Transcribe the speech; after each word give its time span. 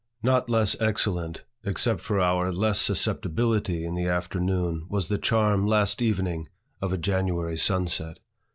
Not 0.23 0.49
less 0.49 0.75
excellent, 0.81 1.43
except 1.63 2.01
for 2.01 2.19
our 2.19 2.51
less 2.51 2.79
susceptibility 2.81 3.85
in 3.85 3.93
the 3.93 4.07
afternoon, 4.07 4.87
was 4.89 5.09
the 5.09 5.19
charm, 5.19 5.67
last 5.67 6.01
evening, 6.01 6.47
of 6.81 6.91
a 6.91 6.97
January 6.97 7.55
sunset. 7.57 8.17